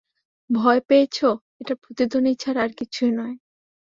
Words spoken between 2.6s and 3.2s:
আর কিছুই